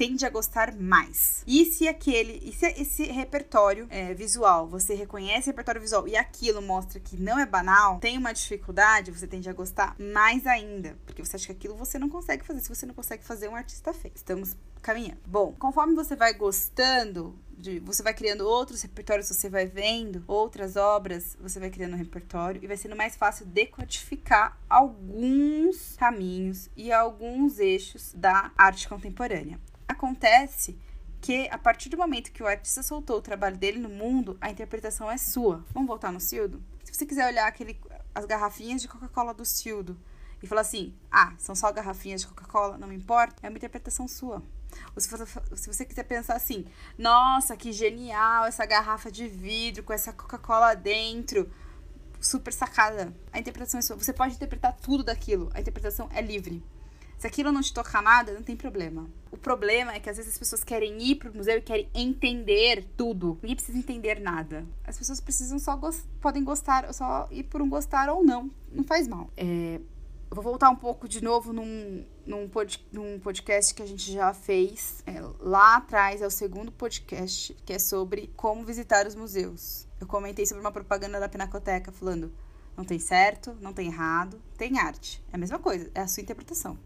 tende 0.00 0.24
a 0.24 0.30
gostar 0.30 0.74
mais. 0.74 1.44
E 1.46 1.66
se 1.66 1.86
aquele, 1.86 2.40
e 2.42 2.54
se 2.54 2.66
esse 2.68 3.02
repertório 3.04 3.86
é, 3.90 4.14
visual, 4.14 4.66
você 4.66 4.94
reconhece 4.94 5.50
repertório 5.50 5.78
visual 5.78 6.08
e 6.08 6.16
aquilo 6.16 6.62
mostra 6.62 6.98
que 6.98 7.18
não 7.18 7.38
é 7.38 7.44
banal, 7.44 7.98
tem 7.98 8.16
uma 8.16 8.32
dificuldade, 8.32 9.10
você 9.10 9.26
tende 9.26 9.50
a 9.50 9.52
gostar 9.52 9.94
mais 9.98 10.46
ainda, 10.46 10.96
porque 11.04 11.22
você 11.22 11.36
acha 11.36 11.44
que 11.48 11.52
aquilo 11.52 11.76
você 11.76 11.98
não 11.98 12.08
consegue 12.08 12.46
fazer. 12.46 12.60
Se 12.60 12.70
você 12.70 12.86
não 12.86 12.94
consegue 12.94 13.22
fazer, 13.22 13.48
um 13.48 13.54
artista 13.54 13.92
fez. 13.92 14.14
Estamos 14.16 14.56
caminhando. 14.80 15.20
Bom, 15.26 15.54
conforme 15.58 15.94
você 15.94 16.16
vai 16.16 16.32
gostando 16.32 17.38
de, 17.50 17.78
você 17.80 18.02
vai 18.02 18.14
criando 18.14 18.48
outros 18.48 18.80
repertórios, 18.80 19.28
você 19.28 19.50
vai 19.50 19.66
vendo 19.66 20.24
outras 20.26 20.76
obras, 20.76 21.36
você 21.38 21.60
vai 21.60 21.68
criando 21.68 21.92
um 21.92 21.98
repertório 21.98 22.58
e 22.64 22.66
vai 22.66 22.78
sendo 22.78 22.96
mais 22.96 23.16
fácil 23.16 23.44
decodificar 23.44 24.58
alguns 24.66 25.94
caminhos 25.98 26.70
e 26.74 26.90
alguns 26.90 27.58
eixos 27.58 28.14
da 28.14 28.50
arte 28.56 28.88
contemporânea. 28.88 29.60
Acontece 30.00 30.78
que 31.20 31.46
a 31.50 31.58
partir 31.58 31.90
do 31.90 31.98
momento 31.98 32.32
que 32.32 32.42
o 32.42 32.46
artista 32.46 32.82
soltou 32.82 33.18
o 33.18 33.20
trabalho 33.20 33.58
dele 33.58 33.78
no 33.78 33.90
mundo, 33.90 34.38
a 34.40 34.50
interpretação 34.50 35.10
é 35.10 35.18
sua. 35.18 35.62
Vamos 35.74 35.88
voltar 35.88 36.10
no 36.10 36.18
Cildo? 36.18 36.64
Se 36.82 36.94
você 36.94 37.04
quiser 37.04 37.26
olhar 37.26 37.46
aquele, 37.46 37.78
as 38.14 38.24
garrafinhas 38.24 38.80
de 38.80 38.88
Coca-Cola 38.88 39.34
do 39.34 39.44
Cildo 39.44 40.00
e 40.42 40.46
falar 40.46 40.62
assim, 40.62 40.94
ah, 41.12 41.34
são 41.36 41.54
só 41.54 41.70
garrafinhas 41.70 42.22
de 42.22 42.28
Coca-Cola, 42.28 42.78
não 42.78 42.88
me 42.88 42.96
importa, 42.96 43.36
é 43.42 43.50
uma 43.50 43.58
interpretação 43.58 44.08
sua. 44.08 44.42
Ou 44.96 45.02
se 45.02 45.10
você, 45.10 45.26
se 45.54 45.66
você 45.70 45.84
quiser 45.84 46.04
pensar 46.04 46.34
assim, 46.34 46.64
nossa, 46.96 47.54
que 47.54 47.70
genial 47.70 48.46
essa 48.46 48.64
garrafa 48.64 49.10
de 49.10 49.28
vidro 49.28 49.82
com 49.82 49.92
essa 49.92 50.14
Coca-Cola 50.14 50.72
dentro, 50.72 51.52
super 52.18 52.54
sacada. 52.54 53.14
A 53.30 53.38
interpretação 53.38 53.78
é 53.78 53.82
sua. 53.82 53.96
Você 53.96 54.14
pode 54.14 54.34
interpretar 54.34 54.74
tudo 54.80 55.04
daquilo, 55.04 55.50
a 55.52 55.60
interpretação 55.60 56.08
é 56.10 56.22
livre. 56.22 56.64
Se 57.20 57.26
aquilo 57.26 57.52
não 57.52 57.60
te 57.60 57.74
tocar 57.74 58.02
nada, 58.02 58.32
não 58.32 58.42
tem 58.42 58.56
problema. 58.56 59.06
O 59.30 59.36
problema 59.36 59.92
é 59.92 60.00
que 60.00 60.08
às 60.08 60.16
vezes 60.16 60.32
as 60.32 60.38
pessoas 60.38 60.64
querem 60.64 61.02
ir 61.02 61.16
pro 61.16 61.36
museu 61.36 61.58
e 61.58 61.60
querem 61.60 61.86
entender 61.94 62.88
tudo. 62.96 63.38
Ninguém 63.42 63.56
precisa 63.56 63.76
entender 63.76 64.18
nada. 64.18 64.66
As 64.86 64.96
pessoas 64.96 65.20
precisam 65.20 65.58
só 65.58 65.76
gost 65.76 66.02
podem 66.18 66.42
gostar, 66.42 66.90
só 66.94 67.28
ir 67.30 67.42
por 67.42 67.60
um 67.60 67.68
gostar 67.68 68.08
ou 68.08 68.24
não. 68.24 68.50
Não 68.72 68.82
faz 68.84 69.06
mal. 69.06 69.30
É, 69.36 69.78
vou 70.30 70.42
voltar 70.42 70.70
um 70.70 70.76
pouco 70.76 71.06
de 71.06 71.22
novo 71.22 71.52
num, 71.52 72.06
num, 72.24 72.48
pod, 72.48 72.82
num 72.90 73.20
podcast 73.20 73.74
que 73.74 73.82
a 73.82 73.86
gente 73.86 74.10
já 74.10 74.32
fez 74.32 75.02
é, 75.06 75.20
lá 75.40 75.76
atrás, 75.76 76.22
é 76.22 76.26
o 76.26 76.30
segundo 76.30 76.72
podcast, 76.72 77.54
que 77.66 77.74
é 77.74 77.78
sobre 77.78 78.32
como 78.34 78.64
visitar 78.64 79.06
os 79.06 79.14
museus. 79.14 79.86
Eu 80.00 80.06
comentei 80.06 80.46
sobre 80.46 80.62
uma 80.62 80.72
propaganda 80.72 81.20
da 81.20 81.28
Pinacoteca 81.28 81.92
falando: 81.92 82.32
não 82.74 82.84
tem 82.86 82.98
certo, 82.98 83.54
não 83.60 83.74
tem 83.74 83.88
errado, 83.88 84.40
tem 84.56 84.78
arte. 84.78 85.22
É 85.30 85.36
a 85.36 85.38
mesma 85.38 85.58
coisa, 85.58 85.90
é 85.94 86.00
a 86.00 86.08
sua 86.08 86.22
interpretação. 86.22 86.78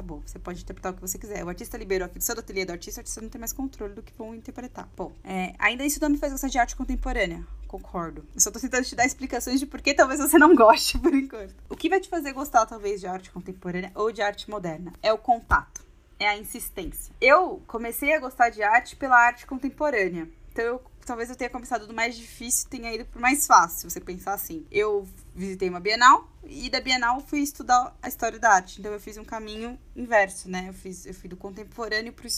Acabou. 0.00 0.22
Você 0.24 0.38
pode 0.38 0.62
interpretar 0.62 0.92
o 0.92 0.94
que 0.94 1.00
você 1.02 1.18
quiser. 1.18 1.44
O 1.44 1.48
artista 1.50 1.76
liberou 1.76 2.06
aquilo 2.06 2.24
do 2.24 2.40
ateliê 2.40 2.64
do 2.64 2.72
artista, 2.72 3.00
o 3.00 3.02
artista 3.02 3.20
não 3.20 3.28
tem 3.28 3.38
mais 3.38 3.52
controle 3.52 3.92
do 3.92 4.02
que 4.02 4.14
vão 4.16 4.34
interpretar. 4.34 4.88
Bom, 4.96 5.12
é, 5.22 5.54
ainda 5.58 5.84
isso 5.84 6.00
não 6.00 6.08
me 6.08 6.16
faz 6.16 6.32
gostar 6.32 6.48
de 6.48 6.58
arte 6.58 6.74
contemporânea. 6.74 7.46
Concordo. 7.68 8.26
Eu 8.34 8.40
só 8.40 8.50
tô 8.50 8.58
tentando 8.58 8.84
te 8.84 8.96
dar 8.96 9.04
explicações 9.04 9.60
de 9.60 9.66
por 9.66 9.82
que 9.82 9.92
talvez 9.92 10.18
você 10.18 10.38
não 10.38 10.54
goste 10.56 10.98
por 10.98 11.14
enquanto. 11.14 11.54
O 11.68 11.76
que 11.76 11.90
vai 11.90 12.00
te 12.00 12.08
fazer 12.08 12.32
gostar, 12.32 12.64
talvez, 12.64 12.98
de 12.98 13.06
arte 13.06 13.30
contemporânea 13.30 13.92
ou 13.94 14.10
de 14.10 14.22
arte 14.22 14.48
moderna? 14.48 14.90
É 15.02 15.12
o 15.12 15.18
contato. 15.18 15.84
É 16.18 16.26
a 16.26 16.38
insistência. 16.38 17.14
Eu 17.20 17.62
comecei 17.66 18.14
a 18.14 18.20
gostar 18.20 18.48
de 18.48 18.62
arte 18.62 18.96
pela 18.96 19.18
arte 19.18 19.46
contemporânea. 19.46 20.26
Então 20.50 20.64
eu 20.64 20.82
talvez 21.06 21.30
eu 21.30 21.36
tenha 21.36 21.50
começado 21.50 21.86
do 21.86 21.94
mais 21.94 22.16
difícil 22.16 22.66
e 22.66 22.70
tenha 22.70 22.94
ido 22.94 23.04
pro 23.04 23.20
mais 23.20 23.46
fácil, 23.46 23.78
se 23.78 23.90
você 23.90 24.00
pensar 24.00 24.34
assim. 24.34 24.66
Eu 24.70 25.06
visitei 25.34 25.68
uma 25.68 25.80
Bienal 25.80 26.28
e 26.44 26.68
da 26.70 26.80
Bienal 26.80 27.20
fui 27.20 27.40
estudar 27.40 27.96
a 28.02 28.08
história 28.08 28.38
da 28.38 28.50
arte. 28.50 28.80
Então 28.80 28.92
eu 28.92 29.00
fiz 29.00 29.16
um 29.16 29.24
caminho 29.24 29.78
inverso, 29.94 30.48
né? 30.48 30.66
Eu, 30.68 30.72
fiz, 30.72 31.06
eu 31.06 31.14
fui 31.14 31.28
do 31.28 31.36
contemporâneo 31.36 32.12
pro, 32.12 32.28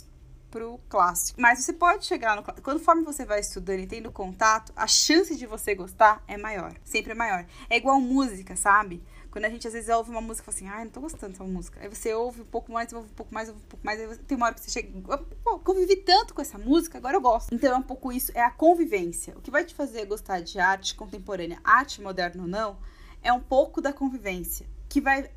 pro 0.51 0.81
clássico. 0.89 1.41
Mas 1.41 1.61
você 1.61 1.73
pode 1.73 2.05
chegar 2.05 2.37
no 2.37 2.43
conforme 2.63 3.03
você 3.03 3.25
vai 3.25 3.41
estudando 3.41 3.81
e 3.81 3.87
tendo 3.87 4.13
contato, 4.13 4.73
a 4.77 4.87
chance 4.87 5.37
de 5.37 5.47
você 5.47 5.75
gostar 5.75 6.23
é 6.29 6.37
maior. 6.37 6.75
Sempre 6.85 7.13
é 7.13 7.15
maior. 7.15 7.47
É 7.69 7.77
igual 7.77 8.01
música, 8.01 8.57
sabe? 8.57 9.03
Quando 9.33 9.47
a 9.47 9.49
gente 9.49 9.67
às 9.67 9.73
vezes 9.73 9.89
ouve 9.89 10.11
uma 10.11 10.21
música 10.21 10.43
e 10.43 10.53
fala 10.53 10.57
assim, 10.57 10.77
ai, 10.77 10.83
ah, 10.83 10.85
não 10.85 10.93
tô 10.93 11.01
gostando 11.01 11.33
dessa 11.33 11.43
música. 11.43 11.81
Aí 11.81 11.89
você 11.89 12.13
ouve 12.13 12.43
um 12.43 12.45
pouco 12.45 12.71
mais, 12.71 12.93
ouve 12.93 13.09
um 13.09 13.15
pouco 13.15 13.33
mais, 13.33 13.49
ouve 13.49 13.61
um 13.61 13.67
pouco 13.67 13.85
mais. 13.85 13.99
Aí 13.99 14.19
tem 14.19 14.37
uma 14.37 14.45
hora 14.45 14.55
que 14.55 14.61
você 14.61 14.71
chega, 14.71 15.19
pô, 15.43 15.59
convivi 15.59 15.97
tanto 15.97 16.35
com 16.35 16.43
essa 16.43 16.59
música, 16.59 16.99
agora 16.99 17.17
eu 17.17 17.21
gosto. 17.21 17.53
Então 17.55 17.73
é 17.73 17.77
um 17.77 17.83
pouco 17.83 18.13
isso, 18.13 18.31
é 18.35 18.43
a 18.43 18.51
convivência. 18.51 19.35
O 19.35 19.41
que 19.41 19.51
vai 19.51 19.65
te 19.65 19.75
fazer 19.75 20.05
gostar 20.05 20.41
de 20.41 20.61
arte 20.61 20.95
contemporânea, 20.95 21.59
arte 21.65 22.03
moderna 22.03 22.43
ou 22.43 22.49
não, 22.49 22.77
é 23.23 23.33
um 23.33 23.41
pouco 23.41 23.81
da 23.81 23.91
convivência. 23.91 24.67
Que 24.87 25.01
vai 25.01 25.31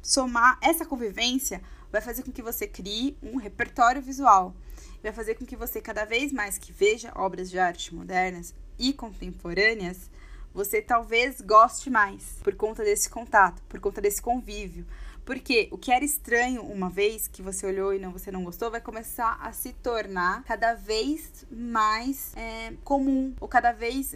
somar 0.00 0.56
essa 0.62 0.86
convivência, 0.86 1.60
vai 1.90 2.00
fazer 2.00 2.22
com 2.22 2.30
que 2.30 2.40
você 2.40 2.68
crie 2.68 3.18
um 3.20 3.34
repertório 3.34 4.00
visual. 4.00 4.54
Vai 5.02 5.12
fazer 5.12 5.34
com 5.34 5.44
que 5.44 5.56
você, 5.56 5.80
cada 5.80 6.04
vez 6.04 6.32
mais 6.32 6.56
que 6.56 6.72
veja 6.72 7.10
obras 7.16 7.50
de 7.50 7.58
arte 7.58 7.92
modernas 7.92 8.54
e 8.78 8.92
contemporâneas, 8.92 10.08
você 10.54 10.80
talvez 10.80 11.40
goste 11.40 11.90
mais 11.90 12.38
por 12.42 12.54
conta 12.54 12.84
desse 12.84 13.10
contato, 13.10 13.60
por 13.68 13.80
conta 13.80 14.00
desse 14.00 14.22
convívio. 14.22 14.86
Porque 15.24 15.68
o 15.72 15.78
que 15.78 15.90
era 15.90 16.04
estranho 16.04 16.62
uma 16.62 16.90
vez 16.90 17.26
que 17.26 17.40
você 17.40 17.66
olhou 17.66 17.94
e 17.94 17.98
não 17.98 18.12
você 18.12 18.30
não 18.30 18.44
gostou, 18.44 18.70
vai 18.70 18.80
começar 18.80 19.38
a 19.40 19.52
se 19.52 19.72
tornar 19.72 20.44
cada 20.44 20.74
vez 20.74 21.46
mais 21.50 22.36
é, 22.36 22.74
comum. 22.84 23.34
Ou 23.40 23.48
cada 23.48 23.72
vez. 23.72 24.14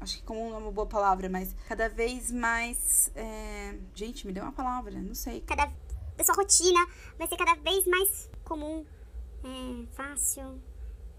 Acho 0.00 0.18
que 0.18 0.24
comum 0.24 0.50
não 0.50 0.56
é 0.56 0.60
uma 0.60 0.72
boa 0.72 0.88
palavra, 0.88 1.28
mas 1.28 1.54
cada 1.68 1.88
vez 1.88 2.32
mais. 2.32 3.12
É, 3.14 3.76
gente, 3.94 4.26
me 4.26 4.32
deu 4.32 4.42
uma 4.42 4.52
palavra, 4.52 4.90
não 4.90 5.14
sei. 5.14 5.40
Cada, 5.42 5.70
a 6.18 6.24
sua 6.24 6.34
rotina 6.34 6.84
vai 7.16 7.28
ser 7.28 7.36
cada 7.36 7.54
vez 7.54 7.86
mais 7.86 8.28
comum, 8.44 8.84
é, 9.44 9.86
fácil, 9.94 10.60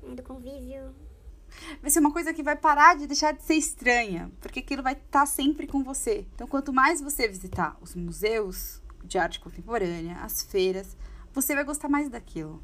é, 0.03 0.13
do 0.13 0.24
convívio 0.24 0.94
vai 1.81 1.89
ser 1.89 2.00
uma 2.00 2.12
coisa 2.12 2.34
que 2.34 2.43
vai 2.43 2.55
parar 2.55 2.96
de 2.96 3.08
deixar 3.08 3.34
de 3.34 3.43
ser 3.43 3.55
estranha, 3.55 4.31
porque 4.39 4.60
aquilo 4.60 4.84
vai 4.84 4.93
estar 4.93 5.22
tá 5.22 5.25
sempre 5.25 5.67
com 5.67 5.84
você. 5.84 6.25
Então, 6.36 6.48
quanto 6.48 6.74
mais 6.74 7.01
você 7.01 7.27
visitar 7.27 7.77
os 7.81 7.96
museus 7.96 8.81
de 9.03 9.17
arte 9.17 9.39
contemporânea, 9.39 10.17
as 10.22 10.43
feiras, 10.43 10.96
você 11.34 11.55
vai 11.55 11.63
gostar 11.63 11.89
mais 11.89 12.10
daquilo. 12.10 12.62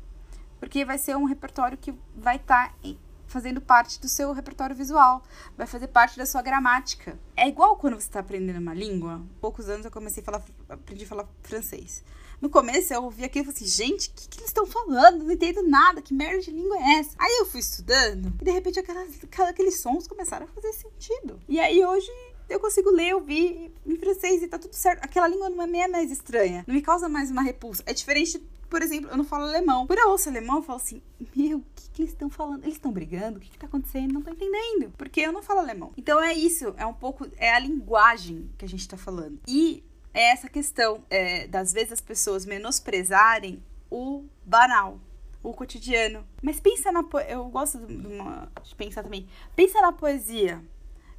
Porque 0.60 0.84
vai 0.84 0.98
ser 0.98 1.16
um 1.16 1.26
repertório 1.26 1.78
que 1.78 1.94
vai 2.16 2.38
estar 2.38 2.74
tá 2.74 2.90
fazendo 3.28 3.60
parte 3.60 4.00
do 4.00 4.08
seu 4.08 4.32
repertório 4.32 4.76
visual, 4.76 5.22
vai 5.58 5.68
fazer 5.68 5.88
parte 5.88 6.18
da 6.18 6.26
sua 6.26 6.42
gramática. 6.42 7.20
É 7.36 7.48
igual 7.48 7.76
quando 7.76 7.96
você 7.96 8.08
está 8.08 8.22
aprendendo 8.22 8.60
uma 8.60 8.74
língua. 8.74 9.22
Poucos 9.42 9.70
anos 9.70 9.86
eu 9.86 9.92
comecei 9.92 10.24
a 10.24 10.26
falar, 10.26 10.44
aprendi 10.70 11.04
a 11.04 11.08
falar 11.08 11.28
francês. 11.44 12.04
No 12.42 12.50
começo 12.50 12.94
eu 12.94 13.04
ouvi 13.04 13.24
aquilo 13.24 13.50
e 13.50 13.54
falei 13.54 13.66
assim, 13.66 13.84
gente, 13.84 14.10
o 14.10 14.14
que, 14.14 14.28
que 14.30 14.40
eles 14.40 14.50
estão 14.50 14.66
falando? 14.66 15.24
Não 15.24 15.32
entendo 15.32 15.64
nada, 15.64 16.02
que 16.02 16.14
merda 16.14 16.42
de 16.42 16.52
língua 16.52 16.78
é 16.78 17.00
essa? 17.00 17.16
Aí 17.18 17.38
eu 17.40 17.46
fui 17.46 17.60
estudando 17.60 18.34
e 18.40 18.44
de 18.44 18.52
repente 18.52 18.80
aquelas, 18.80 19.10
aqueles 19.50 19.80
sons 19.80 20.08
começaram 20.08 20.46
a 20.46 20.50
fazer 20.50 20.74
sentido. 20.74 21.40
E 21.48 21.60
aí 21.60 21.84
hoje 21.84 22.12
eu 22.50 22.60
consigo 22.60 22.90
ler, 22.92 23.14
ouvir 23.14 23.74
em 23.86 23.96
francês 23.98 24.42
e 24.42 24.48
tá 24.48 24.58
tudo 24.58 24.74
certo. 24.74 25.04
Aquela 25.04 25.28
língua 25.28 25.50
não 25.50 25.64
é 25.64 25.68
meio 25.68 25.92
mais 25.92 26.12
estranha. 26.12 26.64
Não 26.68 26.76
me 26.76 26.82
causa 26.82 27.10
mais 27.10 27.30
uma 27.30 27.42
repulsa. 27.42 27.84
É 27.86 27.94
diferente, 27.94 28.40
por 28.70 28.82
exemplo, 28.82 29.10
eu 29.10 29.18
não 29.18 29.26
falo 29.26 29.44
alemão. 29.44 29.86
Por 29.86 29.98
eu 29.98 30.10
ouço 30.10 30.30
alemão, 30.30 30.58
eu 30.58 30.64
falo 30.64 30.80
assim, 30.80 31.02
meu, 31.36 31.58
o 31.58 31.66
que, 31.76 31.90
que 31.90 32.02
eles 32.04 32.14
estão 32.14 32.30
falando? 32.30 32.64
Eles 32.64 32.76
estão 32.76 32.92
brigando? 32.92 33.38
O 33.38 33.42
que, 33.42 33.50
que 33.50 33.58
tá 33.58 33.68
acontecendo? 33.68 34.14
Não 34.14 34.22
tô 34.22 34.32
entendendo. 34.32 34.94
Porque 34.98 35.22
eu 35.22 35.34
não 35.34 35.42
falo 35.42 35.60
alemão. 35.60 35.92
Então 35.98 36.22
é 36.22 36.34
isso, 36.34 36.74
é 36.78 36.86
um 36.86 36.94
pouco, 36.94 37.28
é 37.38 37.54
a 37.54 37.60
linguagem 37.60 38.50
que 38.58 38.64
a 38.64 38.70
gente 38.70 38.88
tá 38.88 38.96
falando. 38.96 39.40
E 39.48 39.84
é 40.18 40.32
essa 40.32 40.50
questão 40.50 41.04
é, 41.12 41.46
das 41.48 41.72
vezes 41.72 41.92
as 41.92 42.02
pessoas 42.02 42.44
menosprezarem 42.44 43.64
o 43.90 44.26
banal, 44.44 45.00
o 45.44 45.54
cotidiano. 45.54 46.26
Mas 46.42 46.60
pensa 46.60 46.92
na 46.92 47.04
po... 47.04 47.20
eu 47.20 47.46
gosto 47.46 47.78
de, 47.78 47.96
uma... 47.96 48.52
de, 48.64 48.74
pensar 48.74 49.04
também. 49.04 49.30
Pensa 49.56 49.80
na 49.80 49.94
poesia, 49.94 50.60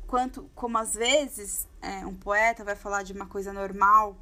quanto 0.09 0.51
como 0.53 0.77
às 0.77 0.95
vezes 0.95 1.69
é, 1.81 2.05
um 2.05 2.15
poeta 2.15 2.65
vai 2.65 2.75
falar 2.75 3.05
de 3.05 3.13
uma 3.13 3.27
coisa 3.27 3.53
normal 3.53 4.17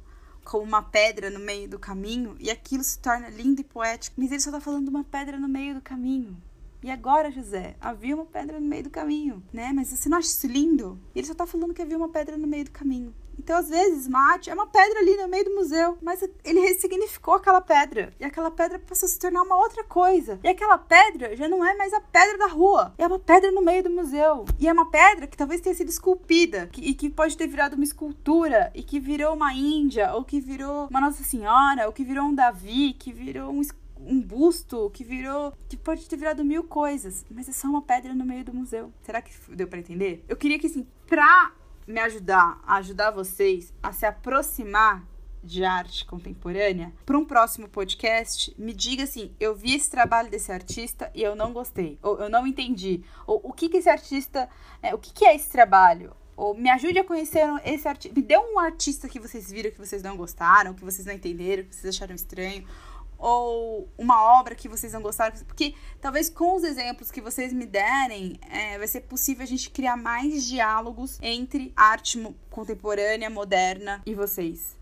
como 0.45 0.63
uma 0.63 0.83
pedra 0.83 1.31
no 1.31 1.39
meio 1.39 1.67
do 1.67 1.79
caminho 1.79 2.37
e 2.39 2.51
aquilo 2.51 2.83
se 2.83 2.99
torna 2.99 3.29
lindo 3.29 3.59
e 3.61 3.63
poético. 3.63 4.15
Mas 4.15 4.31
ele 4.31 4.39
só 4.39 4.51
tá 4.51 4.61
falando 4.61 4.83
de 4.83 4.89
uma 4.91 5.03
pedra 5.03 5.39
no 5.39 5.47
meio 5.47 5.73
do 5.73 5.81
caminho. 5.81 6.37
E 6.83 6.91
agora, 6.91 7.31
José, 7.31 7.75
havia 7.81 8.13
uma 8.13 8.25
pedra 8.25 8.59
no 8.59 8.67
meio 8.67 8.83
do 8.83 8.91
caminho, 8.91 9.43
né? 9.51 9.73
Mas 9.73 9.87
você 9.87 10.07
não 10.07 10.19
acha 10.19 10.27
isso 10.27 10.45
lindo? 10.45 10.99
Ele 11.15 11.25
só 11.25 11.33
tá 11.33 11.47
falando 11.47 11.73
que 11.73 11.81
havia 11.81 11.97
uma 11.97 12.09
pedra 12.09 12.37
no 12.37 12.45
meio 12.45 12.65
do 12.65 12.71
caminho. 12.71 13.11
Então, 13.37 13.57
às 13.57 13.69
vezes, 13.69 14.07
mate 14.07 14.49
é 14.49 14.53
uma 14.53 14.67
pedra 14.67 14.99
ali 14.99 15.15
no 15.15 15.27
meio 15.27 15.45
do 15.45 15.55
museu, 15.55 15.97
mas 16.01 16.21
ele 16.43 16.59
ressignificou 16.59 17.35
aquela 17.35 17.61
pedra. 17.61 18.13
E 18.19 18.25
aquela 18.25 18.51
pedra 18.51 18.79
passou 18.79 19.07
a 19.07 19.09
se 19.09 19.19
tornar 19.19 19.43
uma 19.43 19.55
outra 19.55 19.83
coisa. 19.83 20.39
E 20.43 20.47
aquela 20.47 20.77
pedra 20.77 21.35
já 21.35 21.47
não 21.47 21.63
é 21.63 21.75
mais 21.75 21.93
a 21.93 22.01
pedra 22.01 22.37
da 22.37 22.47
rua, 22.47 22.93
é 22.97 23.07
uma 23.07 23.19
pedra 23.19 23.51
no 23.51 23.61
meio 23.61 23.83
do 23.83 23.89
museu. 23.89 24.45
E 24.59 24.67
é 24.67 24.73
uma 24.73 24.89
pedra 24.89 25.27
que 25.27 25.37
talvez 25.37 25.61
tenha 25.61 25.75
sido 25.75 25.89
esculpida, 25.89 26.67
que, 26.67 26.81
e 26.81 26.93
que 26.93 27.09
pode 27.09 27.37
ter 27.37 27.47
virado 27.47 27.75
uma 27.75 27.83
escultura, 27.83 28.71
e 28.73 28.83
que 28.83 28.99
virou 28.99 29.33
uma 29.33 29.53
Índia, 29.53 30.13
ou 30.13 30.23
que 30.23 30.39
virou 30.39 30.87
uma 30.89 31.01
Nossa 31.01 31.23
Senhora, 31.23 31.87
ou 31.87 31.93
que 31.93 32.03
virou 32.03 32.25
um 32.25 32.35
Davi, 32.35 32.93
que 32.93 33.11
virou 33.11 33.51
um 33.51 33.61
um 33.99 34.21
busto 34.21 34.89
que 34.91 35.03
virou. 35.03 35.53
que 35.67 35.75
pode 35.75 36.07
ter 36.07 36.17
virado 36.17 36.43
mil 36.43 36.63
coisas, 36.63 37.25
mas 37.29 37.49
é 37.49 37.51
só 37.51 37.67
uma 37.67 37.81
pedra 37.81 38.13
no 38.13 38.25
meio 38.25 38.43
do 38.43 38.53
museu. 38.53 38.91
Será 39.01 39.21
que 39.21 39.31
deu 39.55 39.67
para 39.67 39.79
entender? 39.79 40.23
Eu 40.27 40.37
queria 40.37 40.59
que, 40.59 40.67
assim, 40.67 40.87
pra 41.07 41.51
me 41.87 41.99
ajudar 42.01 42.59
a 42.67 42.75
ajudar 42.75 43.11
vocês 43.11 43.73
a 43.81 43.93
se 43.93 44.05
aproximar 44.05 45.07
de 45.43 45.63
arte 45.63 46.05
contemporânea, 46.05 46.93
para 47.05 47.17
um 47.17 47.23
próximo 47.23 47.69
podcast, 47.69 48.53
me 48.57 48.73
diga 48.73 49.03
assim: 49.03 49.33
eu 49.39 49.55
vi 49.55 49.75
esse 49.75 49.89
trabalho 49.89 50.29
desse 50.29 50.51
artista 50.51 51.09
e 51.15 51.23
eu 51.23 51.35
não 51.35 51.53
gostei, 51.53 51.97
ou 52.03 52.19
eu 52.19 52.29
não 52.29 52.45
entendi, 52.45 53.03
ou 53.25 53.39
o 53.43 53.53
que 53.53 53.69
que 53.69 53.77
esse 53.77 53.89
artista, 53.89 54.49
é, 54.81 54.93
o 54.93 54.97
que 54.97 55.13
que 55.13 55.25
é 55.25 55.35
esse 55.35 55.49
trabalho, 55.49 56.13
ou 56.35 56.53
me 56.53 56.69
ajude 56.69 56.99
a 56.99 57.03
conhecer 57.03 57.41
esse 57.63 57.87
artista, 57.87 58.19
me 58.19 58.25
dê 58.25 58.37
um 58.37 58.59
artista 58.59 59.07
que 59.07 59.19
vocês 59.19 59.49
viram 59.49 59.71
que 59.71 59.79
vocês 59.79 60.03
não 60.03 60.17
gostaram, 60.17 60.73
que 60.73 60.83
vocês 60.83 61.05
não 61.07 61.13
entenderam, 61.13 61.63
que 61.63 61.75
vocês 61.75 61.95
acharam 61.95 62.13
estranho, 62.13 62.67
ou 63.17 63.89
uma 63.97 64.39
obra 64.39 64.55
que 64.55 64.67
vocês 64.67 64.93
não 64.93 65.01
gostaram, 65.01 65.35
porque 65.45 65.73
talvez 65.99 66.29
com 66.29 66.55
os 66.55 66.63
exemplos 66.63 67.11
que 67.11 67.21
vocês 67.21 67.51
me 67.51 67.65
derem, 67.65 68.39
é, 68.49 68.77
vai 68.77 68.87
ser 68.87 69.01
possível 69.01 69.43
a 69.43 69.47
gente 69.47 69.69
criar 69.69 69.97
mais 69.97 70.45
diálogos 70.45 71.17
entre 71.21 71.73
arte 71.75 72.21
contemporânea, 72.49 73.29
moderna 73.29 74.01
e 74.05 74.13
vocês. 74.13 74.77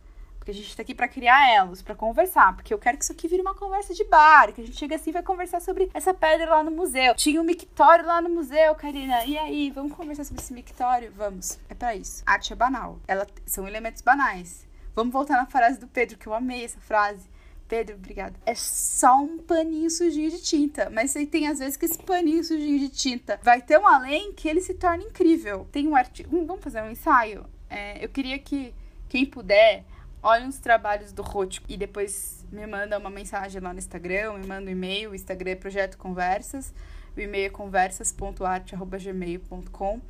Porque 0.46 0.51
a 0.51 0.62
gente 0.62 0.77
tá 0.77 0.84
aqui 0.84 0.94
para 0.94 1.08
criar 1.08 1.51
elos, 1.56 1.82
para 1.82 1.96
conversar. 1.96 2.56
Porque 2.56 2.72
eu 2.72 2.77
quero 2.77 3.00
que 3.00 3.04
isso 3.04 3.12
aqui 3.12 3.27
vire 3.27 3.42
uma 3.42 3.56
conversa 3.56 3.96
de 3.96 4.04
bar. 4.04 4.54
Que 4.54 4.62
a 4.62 4.63
gente 4.63 4.77
chega 4.77 4.96
assim 4.96 5.10
e 5.10 5.13
vai 5.13 5.24
conversar 5.24 5.60
sobre 5.60 5.89
essa 5.92 6.13
pedra 6.13 6.48
lá 6.48 6.63
no 6.63 6.70
museu. 6.70 7.15
Tinha 7.15 7.42
um 7.42 7.44
mictório 7.44 8.06
lá 8.06 8.22
no 8.22 8.30
museu, 8.30 8.75
Karina. 8.75 9.25
E 9.25 9.36
aí, 9.39 9.72
vamos 9.72 9.94
conversar 9.94 10.24
sobre 10.24 10.44
esse 10.44 10.54
mictório? 10.54 11.12
Vamos. 11.18 11.58
É 11.68 11.74
para 11.74 11.96
isso. 11.96 12.22
Arte 12.27 12.54
é 12.54 12.56
banal. 12.56 13.00
Ela 13.08 13.25
são 13.44 13.68
elementos 13.68 14.04
banais. 14.04 14.68
Vamos 14.94 15.12
voltar 15.12 15.36
na 15.36 15.48
frase 15.48 15.80
do 15.80 15.88
Pedro, 15.88 16.15
que 16.15 16.27
eu 16.27 16.34
amei 16.36 16.63
essa 16.63 16.80
frase. 16.80 17.27
Pedro, 17.67 17.95
obrigada. 17.95 18.36
É 18.45 18.53
só 18.53 19.17
um 19.17 19.39
paninho 19.39 19.89
sujinho 19.89 20.29
de 20.29 20.41
tinta. 20.41 20.89
Mas 20.91 21.12
você 21.12 21.25
tem 21.25 21.48
às 21.48 21.60
vezes 21.60 21.75
que 21.75 21.86
esse 21.86 21.98
paninho 21.98 22.43
sujinho 22.43 22.79
de 22.79 22.89
tinta 22.89 23.39
vai 23.41 23.63
um 23.79 23.88
além 23.88 24.34
que 24.34 24.48
ele 24.48 24.62
se 24.62 24.75
torna 24.75 25.03
incrível. 25.03 25.67
Tem 25.72 25.88
um 25.88 25.95
artigo. 25.95 26.45
Vamos 26.45 26.63
fazer 26.63 26.81
um 26.81 26.91
ensaio? 26.91 27.45
É, 27.69 28.03
eu 28.03 28.10
queria 28.10 28.38
que 28.38 28.74
quem 29.10 29.25
puder 29.25 29.84
olhe 30.22 30.48
os 30.48 30.60
trabalhos 30.60 31.12
do 31.12 31.22
Rótico 31.22 31.65
e 31.69 31.77
depois 31.77 32.45
me 32.51 32.65
manda 32.65 32.98
uma 32.98 33.10
mensagem 33.10 33.62
lá 33.62 33.74
no 33.74 33.79
Instagram, 33.79 34.34
me 34.34 34.48
manda 34.48 34.67
um 34.67 34.72
e-mail. 34.72 35.12
O 35.12 35.15
Instagram 35.15 35.51
é 35.51 35.55
Projeto 35.55 35.98
Conversas. 35.98 36.74
O 37.15 37.19
e-mail 37.19 37.45
é 37.45 37.50
conversas.arte.gmail.com 37.50 40.01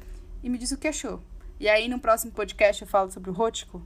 e 0.43 0.49
me 0.49 0.57
diz 0.57 0.71
o 0.71 0.77
que 0.77 0.87
achou. 0.87 1.21
E 1.59 1.69
aí, 1.69 1.87
no 1.87 1.99
próximo 1.99 2.31
podcast, 2.31 2.81
eu 2.81 2.87
falo 2.87 3.11
sobre 3.11 3.29
o 3.29 3.33
Rótico 3.33 3.85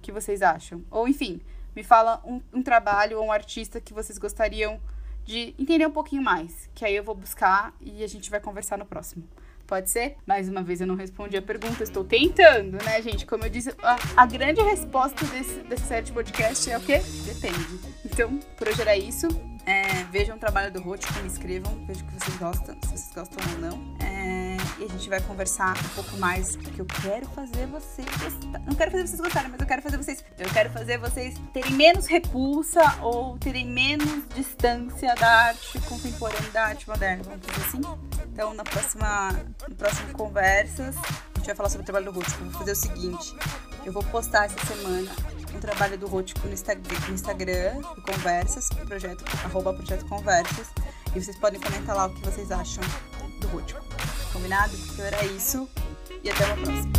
que 0.00 0.10
vocês 0.10 0.40
acham. 0.42 0.82
Ou 0.90 1.06
enfim, 1.08 1.40
me 1.74 1.82
fala 1.82 2.20
um, 2.24 2.40
um 2.52 2.62
trabalho 2.62 3.18
ou 3.18 3.26
um 3.26 3.32
artista 3.32 3.80
que 3.80 3.92
vocês 3.92 4.18
gostariam 4.18 4.80
de 5.24 5.54
entender 5.58 5.86
um 5.86 5.90
pouquinho 5.90 6.22
mais. 6.22 6.68
Que 6.74 6.84
aí 6.84 6.94
eu 6.94 7.04
vou 7.04 7.14
buscar 7.14 7.74
e 7.80 8.04
a 8.04 8.06
gente 8.06 8.30
vai 8.30 8.40
conversar 8.40 8.78
no 8.78 8.84
próximo. 8.84 9.24
Pode 9.66 9.90
ser? 9.90 10.16
Mais 10.26 10.48
uma 10.48 10.62
vez 10.62 10.80
eu 10.80 10.86
não 10.86 10.94
respondi 10.94 11.36
a 11.36 11.42
pergunta, 11.42 11.82
estou 11.82 12.04
tentando, 12.04 12.72
né, 12.84 13.00
gente? 13.00 13.24
Como 13.24 13.44
eu 13.44 13.48
disse, 13.48 13.74
a, 13.82 13.96
a 14.22 14.26
grande 14.26 14.60
resposta 14.60 15.24
desse, 15.26 15.60
desse 15.60 15.86
série 15.86 16.04
de 16.04 16.12
podcast 16.12 16.70
é 16.70 16.76
o 16.76 16.80
quê? 16.80 17.00
Depende. 17.24 17.80
Então, 18.04 18.38
por 18.58 18.68
hoje 18.68 18.82
era 18.82 18.94
isso. 18.94 19.26
É, 19.66 20.04
vejam 20.10 20.36
o 20.36 20.38
trabalho 20.38 20.70
do 20.70 20.80
Ruth, 20.80 21.04
me 21.20 21.26
inscrevam, 21.26 21.72
vejam 21.86 22.06
que 22.06 22.12
vocês 22.14 22.36
gostam, 22.36 22.76
se 22.82 22.88
vocês 22.88 23.12
gostam 23.14 23.38
ou 23.52 23.58
não. 23.60 23.96
É, 24.04 24.56
e 24.78 24.84
a 24.84 24.88
gente 24.88 25.08
vai 25.08 25.20
conversar 25.22 25.74
um 25.78 25.88
pouco 25.94 26.16
mais, 26.18 26.56
porque 26.56 26.80
eu 26.80 26.86
quero 26.86 27.26
fazer 27.30 27.66
vocês 27.66 28.06
gostarem. 28.06 28.66
Não 28.66 28.74
quero 28.74 28.90
fazer 28.90 29.06
vocês 29.06 29.20
gostarem, 29.20 29.50
mas 29.50 29.60
eu 29.60 29.66
quero 29.66 29.82
fazer 29.82 29.96
vocês. 29.96 30.24
Eu 30.38 30.50
quero 30.50 30.70
fazer 30.70 30.98
vocês 30.98 31.34
terem 31.52 31.72
menos 31.72 32.06
repulsa 32.06 32.98
ou 33.00 33.38
terem 33.38 33.66
menos 33.66 34.28
distância 34.34 35.14
da 35.14 35.46
arte 35.46 35.80
contemporânea, 35.80 36.50
da 36.50 36.64
arte 36.66 36.88
moderna, 36.88 37.22
vamos 37.22 37.40
dizer 37.40 37.66
assim. 37.66 37.80
Então, 38.32 38.52
na 38.52 38.64
próxima, 38.64 39.32
no 39.68 39.74
próximo 39.74 40.12
Conversas, 40.12 40.96
a 40.96 41.38
gente 41.38 41.46
vai 41.46 41.54
falar 41.54 41.68
sobre 41.70 41.82
o 41.82 41.86
trabalho 41.86 42.12
do 42.12 42.18
Ruth. 42.18 42.34
Eu 42.38 42.50
vou 42.50 42.58
fazer 42.58 42.72
o 42.72 42.76
seguinte: 42.76 43.34
eu 43.84 43.92
vou 43.92 44.02
postar 44.04 44.46
essa 44.46 44.66
semana 44.66 45.10
um 45.54 45.60
trabalho 45.60 45.96
do 45.96 46.06
Rótico 46.06 46.46
no, 46.46 46.54
Instagram, 46.54 47.80
Conversas, 48.06 48.68
projeto, 48.68 49.24
arroba 49.44 49.72
projeto 49.72 50.04
Conversas. 50.06 50.68
E 51.14 51.20
vocês 51.20 51.38
podem 51.38 51.60
comentar 51.60 51.94
lá 51.94 52.06
o 52.06 52.14
que 52.14 52.20
vocês 52.22 52.50
acham 52.50 52.82
do 53.40 53.46
Rótico. 53.48 53.80
Combinado? 54.32 54.76
Então 54.76 55.04
era 55.04 55.24
isso. 55.26 55.68
E 56.22 56.30
até 56.30 56.44
uma 56.46 56.56
próxima. 56.56 56.92